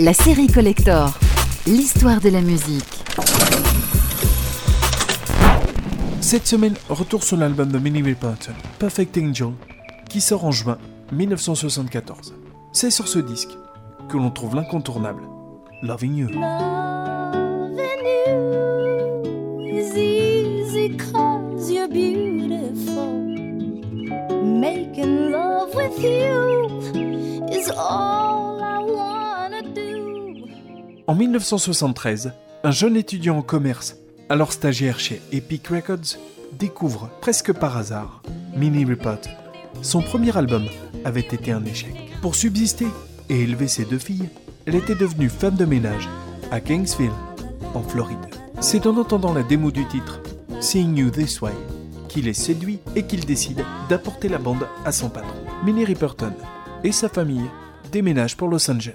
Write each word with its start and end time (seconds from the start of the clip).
La 0.00 0.14
série 0.14 0.46
Collector, 0.46 1.12
l'histoire 1.66 2.20
de 2.20 2.30
la 2.30 2.40
musique. 2.40 2.84
Cette 6.20 6.46
semaine, 6.46 6.74
retour 6.88 7.22
sur 7.22 7.36
l'album 7.36 7.70
de 7.70 7.78
Minnie 7.78 8.02
Riperton, 8.02 8.52
Perfect 8.78 9.18
Angel, 9.18 9.52
qui 10.08 10.20
sort 10.20 10.44
en 10.44 10.50
juin 10.50 10.78
1974. 11.12 12.34
C'est 12.72 12.90
sur 12.90 13.06
ce 13.06 13.18
disque 13.18 13.50
que 14.08 14.16
l'on 14.16 14.30
trouve 14.30 14.56
l'incontournable 14.56 15.22
Loving 15.82 16.16
You. 16.16 16.28
Loving 16.28 17.78
you 18.26 19.78
is 19.78 19.96
easy 19.96 20.96
cause 20.96 21.70
you're 21.70 21.88
beautiful. 21.88 23.12
Making 24.42 25.30
love 25.30 25.74
with 25.74 25.98
you 26.02 26.68
is 27.52 27.70
all. 27.70 28.31
En 31.08 31.16
1973, 31.16 32.32
un 32.62 32.70
jeune 32.70 32.96
étudiant 32.96 33.38
en 33.38 33.42
commerce, 33.42 33.96
alors 34.28 34.52
stagiaire 34.52 35.00
chez 35.00 35.20
Epic 35.32 35.66
Records, 35.66 36.16
découvre 36.52 37.10
presque 37.20 37.52
par 37.52 37.76
hasard 37.76 38.22
Minnie 38.56 38.84
Riperton. 38.84 39.30
Son 39.82 40.00
premier 40.00 40.36
album 40.36 40.64
avait 41.04 41.20
été 41.20 41.50
un 41.50 41.64
échec. 41.64 41.94
Pour 42.20 42.36
subsister 42.36 42.86
et 43.28 43.40
élever 43.40 43.66
ses 43.66 43.84
deux 43.84 43.98
filles, 43.98 44.28
elle 44.64 44.76
était 44.76 44.94
devenue 44.94 45.28
femme 45.28 45.56
de 45.56 45.64
ménage 45.64 46.08
à 46.52 46.60
Kingsville, 46.60 47.10
en 47.74 47.82
Floride. 47.82 48.18
C'est 48.60 48.86
en 48.86 48.96
entendant 48.96 49.34
la 49.34 49.42
démo 49.42 49.72
du 49.72 49.84
titre 49.88 50.20
Seeing 50.60 50.96
You 50.96 51.10
This 51.10 51.40
Way 51.40 51.52
qu'il 52.06 52.28
est 52.28 52.32
séduit 52.32 52.78
et 52.94 53.04
qu'il 53.04 53.24
décide 53.24 53.64
d'apporter 53.88 54.28
la 54.28 54.38
bande 54.38 54.68
à 54.84 54.92
son 54.92 55.08
patron. 55.08 55.34
Minnie 55.64 55.84
Riperton 55.84 56.34
et 56.84 56.92
sa 56.92 57.08
famille 57.08 57.50
déménagent 57.90 58.36
pour 58.36 58.48
Los 58.48 58.70
Angeles. 58.70 58.94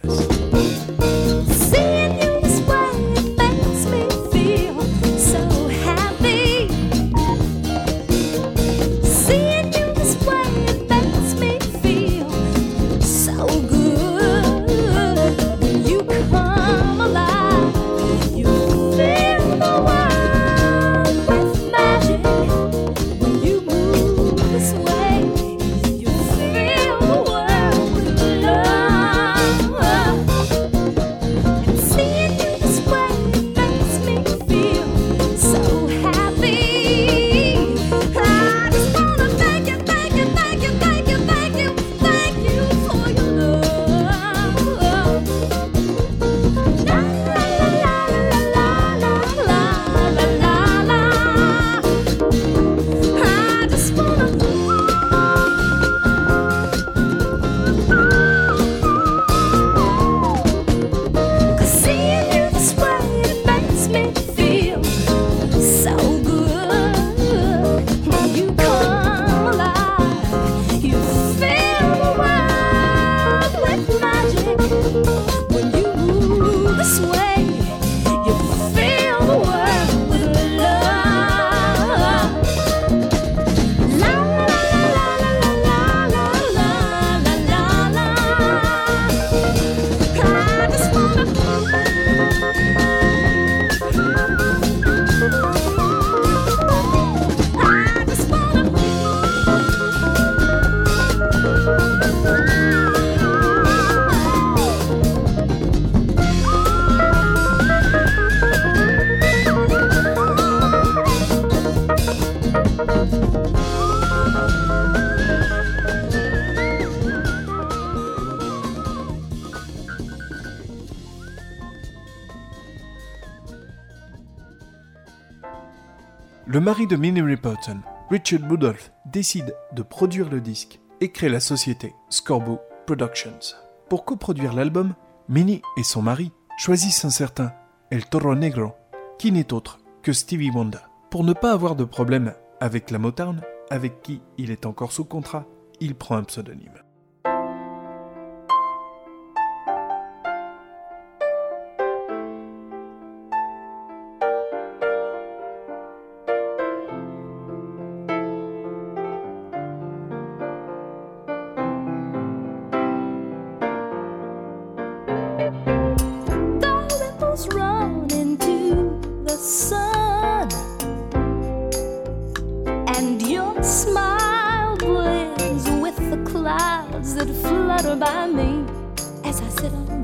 Le 126.57 126.63
mari 126.63 126.87
de 126.87 126.95
Minnie 126.95 127.21
Riperton, 127.21 127.81
Richard 128.09 128.49
Rudolph, 128.49 128.91
décide 129.05 129.55
de 129.73 129.83
produire 129.83 130.27
le 130.27 130.41
disque 130.41 130.79
et 131.01 131.11
crée 131.11 131.29
la 131.29 131.39
société 131.39 131.93
Scorbo 132.09 132.59
Productions. 132.87 133.53
Pour 133.91 134.05
coproduire 134.05 134.53
l'album, 134.53 134.95
Minnie 135.29 135.61
et 135.77 135.83
son 135.83 136.01
mari 136.01 136.31
choisissent 136.57 137.05
un 137.05 137.11
certain 137.11 137.53
El 137.91 138.07
Toro 138.07 138.33
Negro, 138.33 138.73
qui 139.19 139.31
n'est 139.31 139.53
autre 139.53 139.77
que 140.01 140.13
Stevie 140.13 140.49
Wonder. 140.49 140.79
Pour 141.11 141.23
ne 141.23 141.33
pas 141.33 141.51
avoir 141.51 141.75
de 141.75 141.83
problème 141.83 142.33
avec 142.59 142.89
la 142.89 142.97
Motown, 142.97 143.39
avec 143.69 144.01
qui 144.01 144.23
il 144.39 144.49
est 144.49 144.65
encore 144.65 144.91
sous 144.91 145.05
contrat, 145.05 145.45
il 145.79 145.93
prend 145.93 146.17
un 146.17 146.23
pseudonyme. 146.23 146.81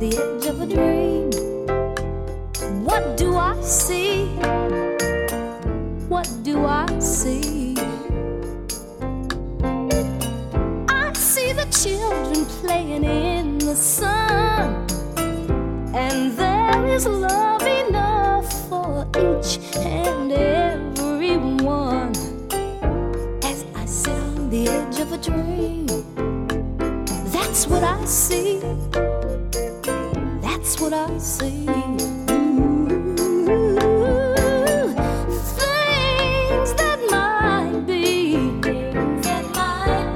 The 0.10 0.18
edge 0.18 0.46
of 0.48 0.60
a 0.60 0.66
dream. 0.66 1.32
What 2.84 3.16
do 3.16 3.38
I 3.38 3.56
see? 3.62 4.26
What 6.10 6.28
do 6.44 6.66
I 6.66 7.00
see? 7.00 7.78
I 10.90 11.14
see 11.14 11.54
the 11.54 11.68
children 11.72 12.46
playing 12.60 13.06
in 13.06 13.58
the 13.60 13.76
sun. 13.76 14.86
And 15.96 16.38
there 16.38 16.86
is 16.88 17.08
love 17.08 17.64
enough 17.64 18.52
for 18.68 19.08
each 19.16 19.58
and 19.78 20.34
every 20.34 21.38
one. 21.38 22.12
As 23.42 23.64
I 23.74 23.86
sit 23.86 24.12
on 24.12 24.50
the 24.50 24.68
edge 24.68 25.00
of 25.00 25.14
a 25.14 25.18
dream, 25.18 25.88
that's 27.32 27.68
what 27.68 27.84
I 27.86 28.04
see. 28.04 28.60
What 30.84 30.92
I 30.92 31.18
see. 31.18 31.66
Things 35.58 36.74
that 36.76 37.00
might 37.10 37.88
be. 37.88 38.36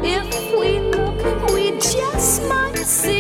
If 0.04 0.60
we 0.60 0.80
look, 0.92 1.52
we 1.54 1.72
just 1.80 2.44
might 2.50 2.78
see. 2.80 3.17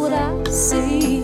what 0.00 0.14
I 0.14 0.50
see. 0.50 1.19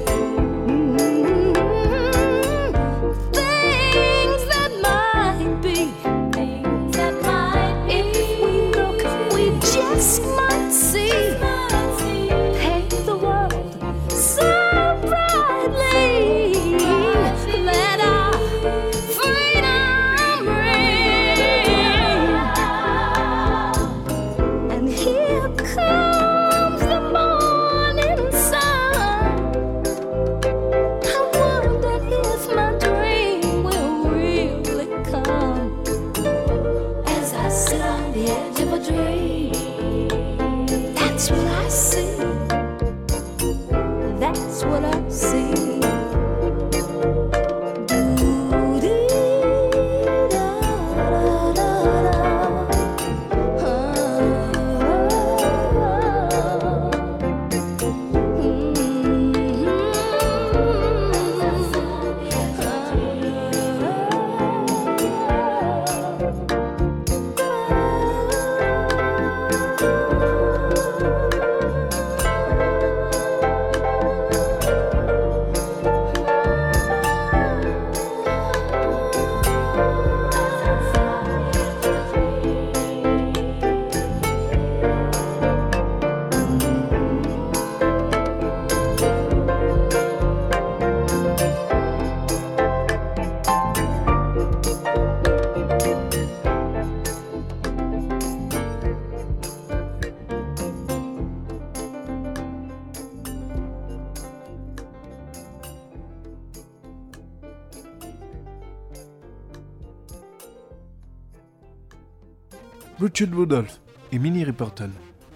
Richard 112.99 113.29
Rudolph 113.35 113.79
et 114.11 114.19
Minnie 114.19 114.45
Riperton 114.45 114.91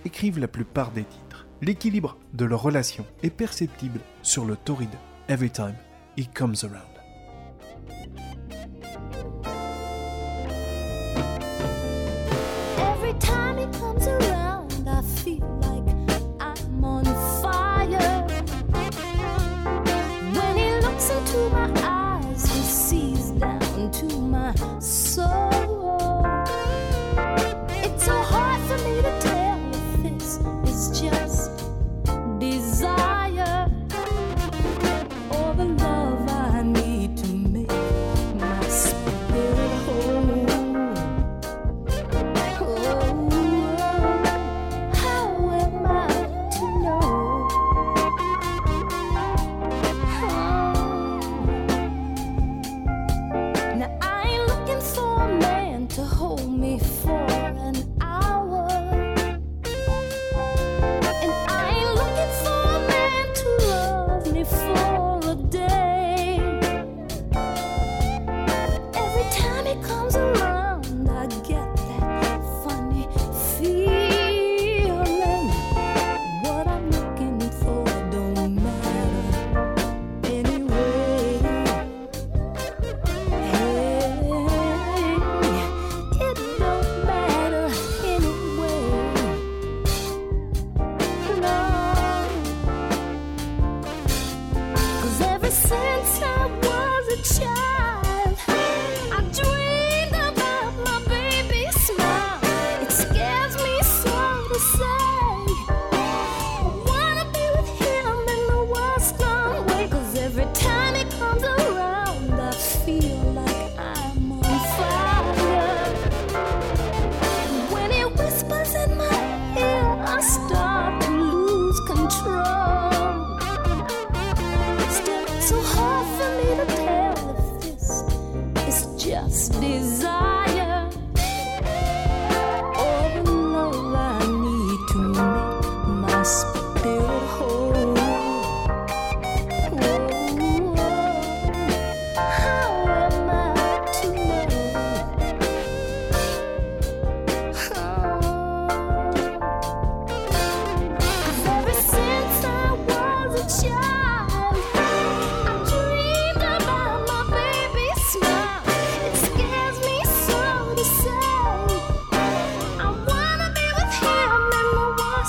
écrivent 0.07 0.39
la 0.39 0.49
plupart 0.49 0.93
des 0.93 1.05
titres. 1.05 1.47
L'équilibre 1.61 2.17
de 2.33 2.47
leur 2.47 2.63
relation 2.63 3.05
est 3.23 3.29
perceptible 3.29 4.01
sur 4.23 4.47
le 4.47 4.57
torride 4.57 4.89
Every 5.29 5.51
Time 5.51 5.77
He 6.17 6.27
Comes 6.33 6.57
Around. 6.63 6.90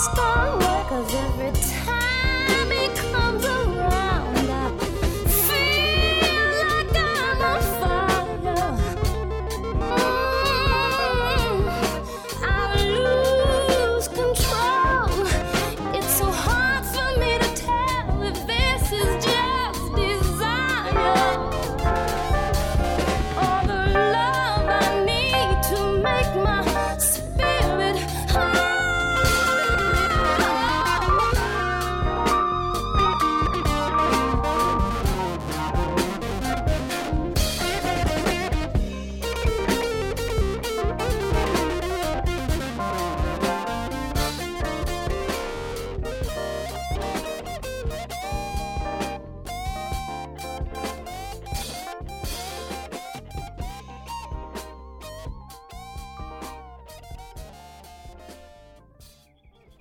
stop. 0.02 0.51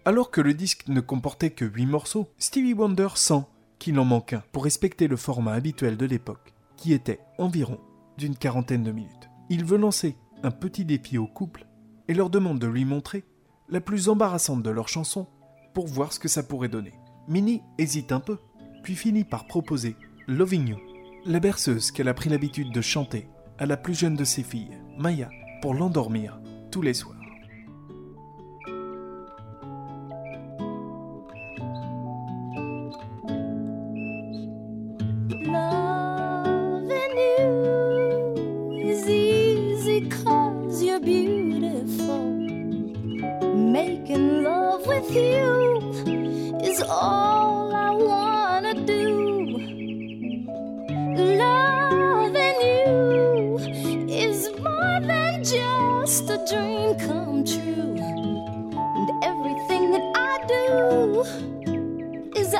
Alors 0.06 0.30
que 0.30 0.40
le 0.40 0.54
disque 0.54 0.88
ne 0.88 1.00
comportait 1.00 1.50
que 1.50 1.66
8 1.66 1.84
morceaux, 1.84 2.30
Stevie 2.38 2.72
Wonder 2.72 3.08
sent 3.16 3.44
qu'il 3.78 3.98
en 3.98 4.04
manque 4.06 4.32
un 4.32 4.42
pour 4.50 4.64
respecter 4.64 5.08
le 5.08 5.16
format 5.16 5.52
habituel 5.52 5.98
de 5.98 6.06
l'époque, 6.06 6.54
qui 6.76 6.94
était 6.94 7.20
environ 7.38 7.78
d'une 8.16 8.34
quarantaine 8.34 8.82
de 8.82 8.92
minutes. 8.92 9.28
Il 9.50 9.64
veut 9.64 9.76
lancer 9.76 10.16
un 10.42 10.50
petit 10.50 10.86
défi 10.86 11.18
au 11.18 11.26
couple 11.26 11.66
et 12.08 12.14
leur 12.14 12.30
demande 12.30 12.58
de 12.58 12.66
lui 12.66 12.86
montrer 12.86 13.24
la 13.68 13.82
plus 13.82 14.08
embarrassante 14.08 14.62
de 14.62 14.70
leurs 14.70 14.88
chansons 14.88 15.28
pour 15.74 15.86
voir 15.86 16.14
ce 16.14 16.18
que 16.18 16.28
ça 16.28 16.42
pourrait 16.42 16.68
donner. 16.68 16.94
Minnie 17.28 17.62
hésite 17.76 18.10
un 18.10 18.20
peu, 18.20 18.38
puis 18.82 18.96
finit 18.96 19.24
par 19.24 19.46
proposer 19.46 19.96
Loving 20.26 20.68
You, 20.68 20.78
la 21.26 21.40
berceuse 21.40 21.90
qu'elle 21.90 22.08
a 22.08 22.14
pris 22.14 22.30
l'habitude 22.30 22.72
de 22.72 22.80
chanter 22.80 23.28
à 23.58 23.66
la 23.66 23.76
plus 23.76 23.94
jeune 23.94 24.16
de 24.16 24.24
ses 24.24 24.42
filles, 24.42 24.78
Maya, 24.98 25.28
pour 25.60 25.74
l'endormir 25.74 26.40
tous 26.70 26.80
les 26.80 26.94
soirs. 26.94 27.19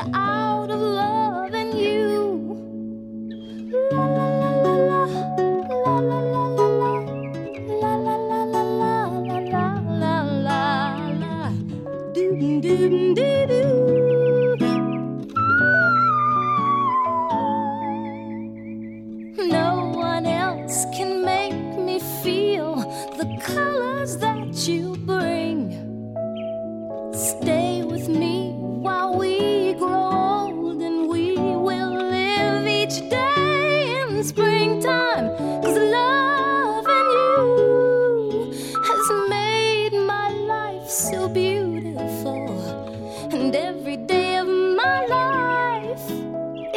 the. 0.09 0.50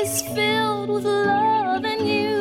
Is 0.04 0.20
filled 0.20 0.90
with 0.90 1.04
love 1.04 1.82
and 1.82 2.06
you. 2.06 2.33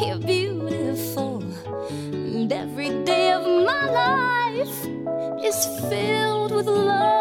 You're 0.00 0.18
beautiful. 0.18 1.42
And 1.90 2.52
every 2.52 2.90
day 3.04 3.32
of 3.32 3.42
my 3.42 3.90
life 3.90 4.86
is 5.44 5.66
filled 5.88 6.52
with 6.52 6.66
loving 6.66 7.17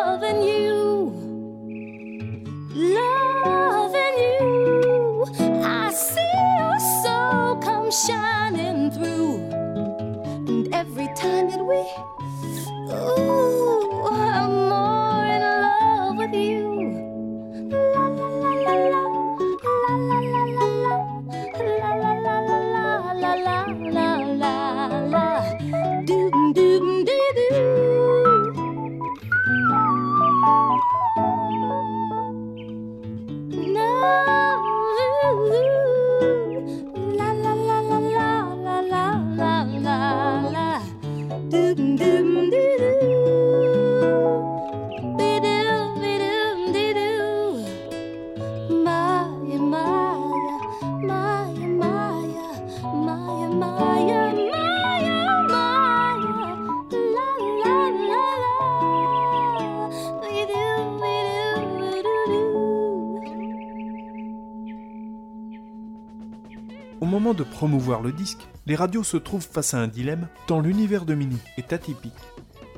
de 67.38 67.44
promouvoir 67.44 68.02
le 68.02 68.12
disque, 68.12 68.48
les 68.66 68.76
radios 68.76 69.04
se 69.04 69.16
trouvent 69.16 69.48
face 69.50 69.74
à 69.74 69.80
un 69.80 69.88
dilemme, 69.88 70.28
tant 70.48 70.60
l'univers 70.60 71.06
de 71.06 71.14
Minnie 71.14 71.40
est 71.58 71.72
atypique 71.72 72.14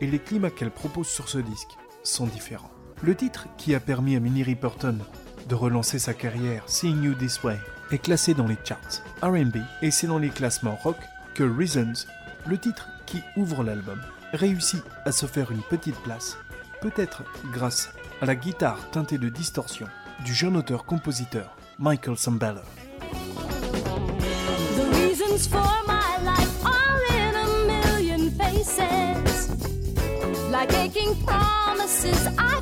et 0.01 0.08
les 0.08 0.20
climats 0.20 0.51
qu'elle 0.51 0.72
propose 0.72 1.08
sur 1.08 1.30
ce 1.30 1.39
disque 1.39 1.78
sont 2.04 2.28
différents. 2.28 2.72
Le 3.01 3.16
titre 3.16 3.48
qui 3.58 3.74
a 3.75 3.80
permis 3.80 4.16
à 4.16 4.20
Minnie 4.20 4.44
Riperton 4.44 4.98
de 5.48 5.56
relancer 5.56 6.00
sa 6.00 6.13
carrière, 6.13 6.63
Seeing 6.68 7.04
You 7.04 7.13
This 7.16 7.42
Way, 7.44 7.58
est 7.92 7.98
classé 7.98 8.34
dans 8.34 8.46
les 8.46 8.58
charts 8.63 9.04
RB 9.24 9.58
et 9.82 9.92
c'est 9.92 10.08
dans 10.08 10.20
les 10.20 10.30
classements 10.30 10.78
rock 10.84 10.98
que 11.34 11.44
Reasons, 11.44 12.06
le 12.46 12.58
titre 12.58 12.89
qui 13.06 13.22
ouvre 13.36 13.63
l'album, 13.63 14.00
réussit 14.34 14.84
à 15.06 15.12
se 15.12 15.25
faire 15.25 15.51
une 15.51 15.63
petite 15.63 16.00
place, 16.01 16.38
peut-être 16.82 17.24
grâce 17.51 17.92
à 18.22 18.25
la 18.25 18.36
guitare 18.36 18.89
teintée 18.92 19.18
de 19.18 19.30
distorsion 19.30 19.88
du 20.24 20.34
jeune 20.34 20.58
auteur-compositeur 20.58 21.56
Michael 21.80 22.18
Sambello. 22.18 22.62
Reasons 25.30 25.48
for 25.48 25.84
my 25.86 26.18
life 26.24 26.66
are 26.66 27.02
in 27.14 27.36
a 27.36 27.48
million 27.68 28.32
faces. 28.32 29.50
Like 30.50 30.74
aching 30.74 31.14
promises, 31.24 32.28
I 32.36 32.59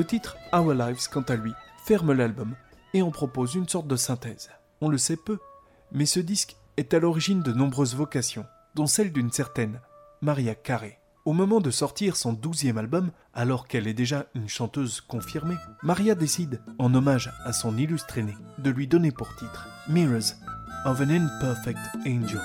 Le 0.00 0.06
titre 0.06 0.38
Our 0.54 0.72
Lives, 0.72 1.10
quant 1.12 1.20
à 1.28 1.36
lui, 1.36 1.52
ferme 1.84 2.14
l'album 2.14 2.54
et 2.94 3.02
en 3.02 3.10
propose 3.10 3.54
une 3.54 3.68
sorte 3.68 3.86
de 3.86 3.96
synthèse. 3.96 4.48
On 4.80 4.88
le 4.88 4.96
sait 4.96 5.18
peu, 5.18 5.38
mais 5.92 6.06
ce 6.06 6.20
disque 6.20 6.56
est 6.78 6.94
à 6.94 6.98
l'origine 6.98 7.42
de 7.42 7.52
nombreuses 7.52 7.94
vocations, 7.94 8.46
dont 8.74 8.86
celle 8.86 9.12
d'une 9.12 9.30
certaine 9.30 9.78
Maria 10.22 10.54
Carey. 10.54 10.98
Au 11.26 11.34
moment 11.34 11.60
de 11.60 11.70
sortir 11.70 12.16
son 12.16 12.32
douzième 12.32 12.78
album, 12.78 13.10
alors 13.34 13.68
qu'elle 13.68 13.86
est 13.86 13.92
déjà 13.92 14.24
une 14.34 14.48
chanteuse 14.48 15.02
confirmée, 15.02 15.58
Maria 15.82 16.14
décide, 16.14 16.62
en 16.78 16.94
hommage 16.94 17.30
à 17.44 17.52
son 17.52 17.76
illustre 17.76 18.16
aîné, 18.16 18.34
de 18.56 18.70
lui 18.70 18.86
donner 18.86 19.12
pour 19.12 19.36
titre 19.36 19.68
Mirrors 19.86 20.32
of 20.86 20.98
an 21.02 21.10
Imperfect 21.10 21.76
Angel. 22.06 22.40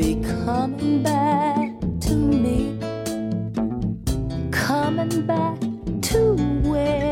be 0.00 0.14
coming 0.22 1.02
back 1.02 1.68
to 2.00 2.14
me, 2.14 2.74
coming 4.50 5.26
back 5.26 5.60
to 6.00 6.36
where. 6.62 7.09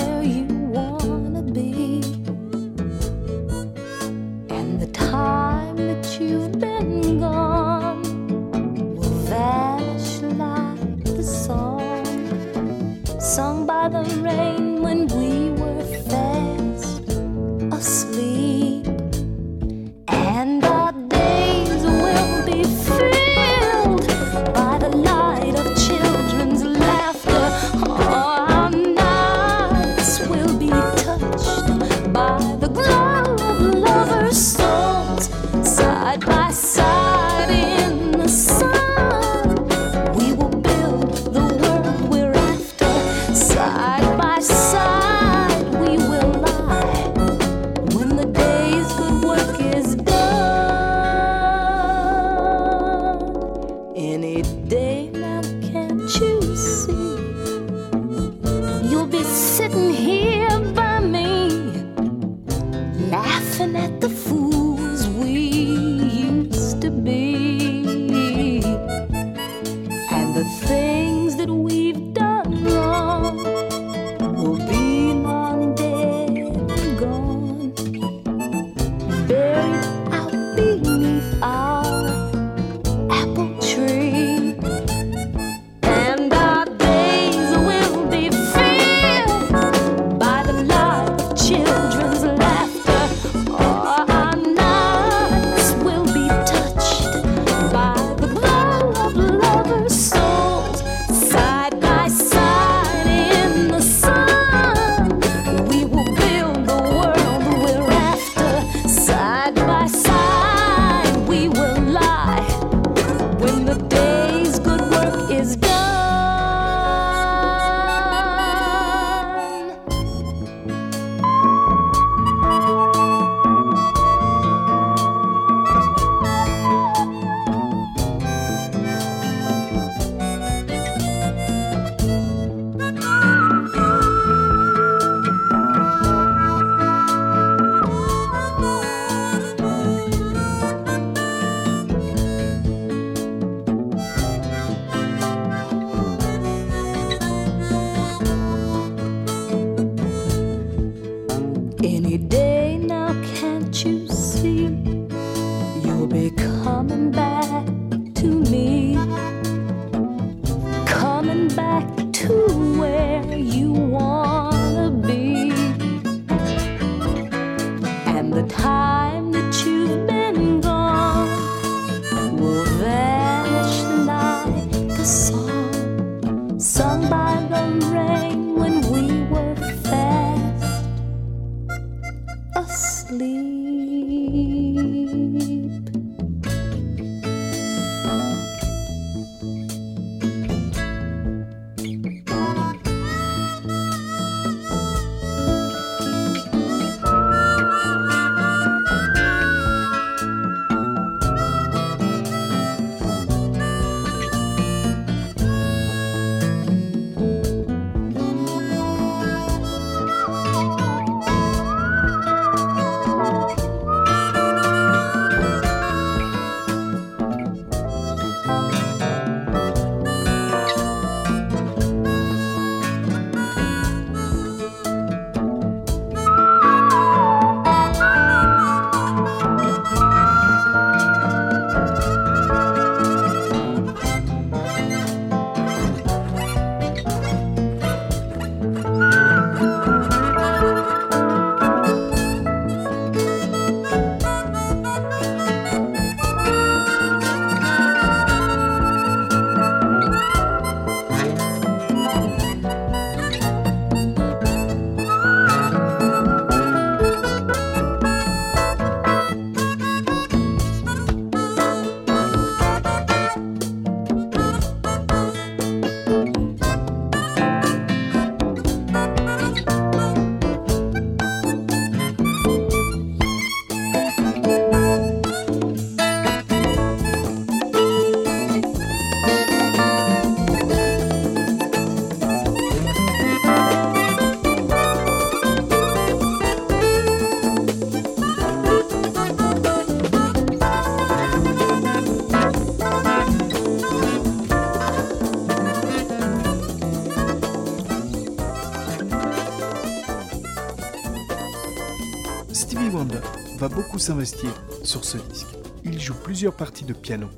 Va 303.59 303.69
beaucoup 303.69 303.99
s'investir 303.99 304.51
sur 304.85 305.05
ce 305.05 305.19
disque. 305.19 305.49
Il 305.85 306.01
joue 306.01 306.15
plusieurs 306.15 306.55
parties 306.55 306.85
de 306.85 306.93
piano, 306.93 307.29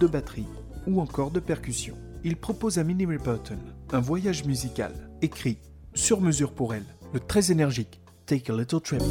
de 0.00 0.06
batterie 0.06 0.46
ou 0.86 1.02
encore 1.02 1.30
de 1.30 1.38
percussion. 1.40 1.94
Il 2.24 2.36
propose 2.36 2.78
à 2.78 2.84
Minnie 2.84 3.04
Riperton 3.04 3.58
un 3.92 4.00
voyage 4.00 4.44
musical 4.44 5.10
écrit 5.20 5.58
sur 5.94 6.22
mesure 6.22 6.52
pour 6.52 6.74
elle, 6.74 6.86
le 7.12 7.20
très 7.20 7.52
énergique 7.52 8.00
Take 8.24 8.50
a 8.50 8.56
Little 8.56 8.80
Trip. 8.80 9.02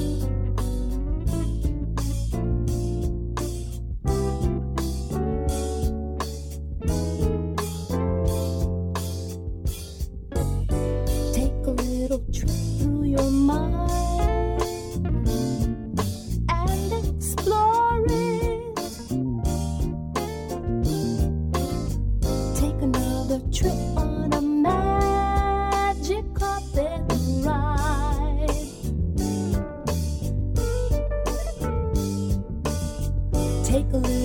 Take 33.76 33.92
a 33.92 33.98
little 33.98 34.25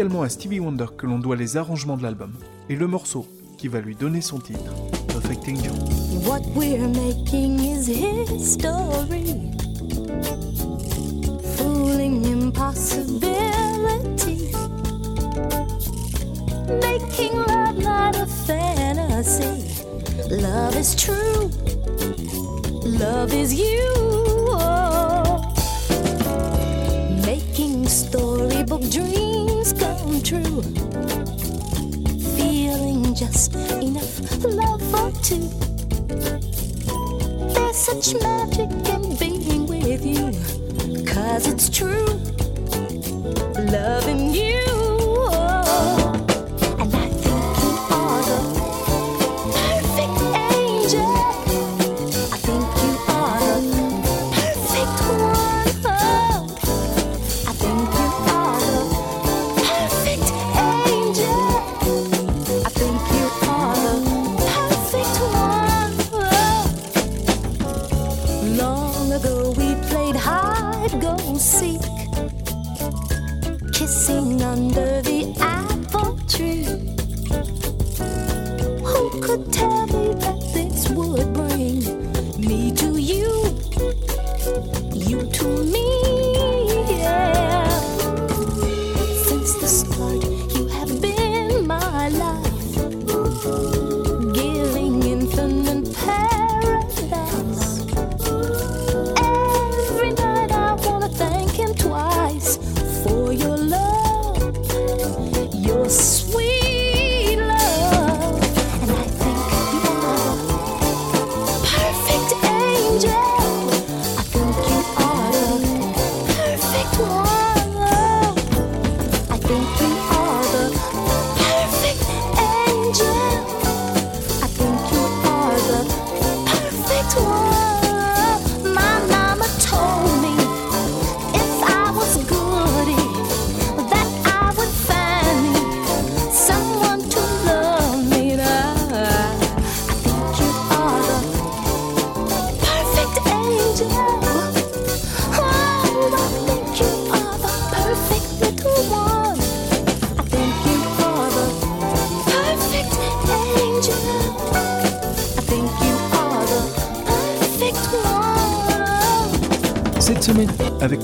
également 0.00 0.22
à 0.22 0.30
Stevie 0.30 0.60
Wonder 0.60 0.86
que 0.96 1.06
l'on 1.06 1.18
doit 1.18 1.36
les 1.36 1.58
arrangements 1.58 1.98
de 1.98 2.02
l'album 2.02 2.32
et 2.70 2.74
le 2.74 2.86
morceau 2.86 3.26
qui 3.58 3.68
va 3.68 3.80
lui 3.80 3.94
donner 3.94 4.22
son 4.22 4.38
titre, 4.38 4.72
Perfect 5.08 5.46
Angel. 5.46 5.72
What 6.24 6.40
we're 6.56 6.88
making 6.88 7.60
is 7.60 7.86
history. 7.86 9.50
Fooling 11.58 12.24
impossibility. 12.24 14.52
Making 16.80 17.36
love 17.46 17.78
not 17.78 18.16
a 18.16 18.24
fantasy. 18.46 19.66
Love 20.30 20.76
is 20.76 20.94
true. 20.96 21.50
Love 22.86 23.34
is 23.34 23.52
you. 23.52 23.92
Making 27.26 27.86
storybook 28.70 28.90
dreams 28.90 29.72
come 29.72 30.22
true. 30.22 30.62
Feeling 32.36 33.14
just 33.14 33.54
enough 33.54 34.44
love 34.44 34.82
for 34.90 35.10
two. 35.22 35.48
There's 37.52 37.76
such 37.76 38.14
magic 38.22 38.70
in 38.88 39.16
being 39.16 39.66
with 39.66 40.04
you. 40.06 41.04
Cause 41.04 41.46
it's 41.48 41.68
true. 41.68 42.06
Loving 43.56 44.32
you. 44.32 44.79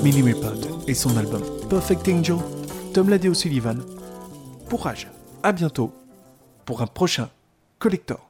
Minnie 0.06 0.22
Ripod 0.22 0.64
et 0.86 0.94
son 0.94 1.16
album 1.16 1.42
Perfect 1.68 2.08
Angel, 2.08 2.36
Tom 2.94 3.08
Ladé 3.08 3.28
O'Sullivan. 3.28 3.80
Courage, 4.70 5.08
à 5.42 5.50
bientôt 5.50 5.92
pour 6.64 6.80
un 6.80 6.86
prochain 6.86 7.28
Collector. 7.80 8.25